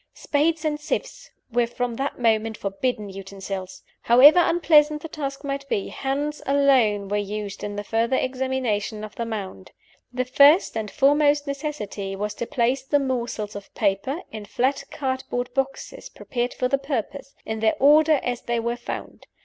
Spades 0.15 0.65
and 0.65 0.79
sieves 0.79 1.29
were 1.51 1.67
from 1.67 1.93
that 1.97 2.17
moment 2.17 2.57
forbidden 2.57 3.07
utensils. 3.07 3.83
However 4.01 4.39
unpleasant 4.43 5.03
the 5.03 5.07
task 5.07 5.43
might 5.43 5.69
be, 5.69 5.89
hands 5.89 6.41
alone 6.47 7.07
were 7.07 7.17
used 7.17 7.63
in 7.63 7.75
the 7.75 7.83
further 7.83 8.17
examination 8.17 9.03
of 9.03 9.13
the 9.13 9.27
mound. 9.27 9.73
The 10.11 10.25
first 10.25 10.75
and 10.75 10.89
foremost 10.89 11.45
necessity 11.45 12.15
was 12.15 12.33
to 12.33 12.47
place 12.47 12.81
the 12.81 12.97
morsels 12.97 13.55
of 13.55 13.71
paper 13.75 14.23
(in 14.31 14.45
flat 14.45 14.85
cardboard 14.89 15.53
boxes 15.53 16.09
prepared 16.09 16.55
for 16.55 16.67
the 16.67 16.79
purpose) 16.79 17.35
in 17.45 17.59
their 17.59 17.75
order 17.79 18.19
as 18.23 18.41
they 18.41 18.59
were 18.59 18.77
found. 18.77 19.27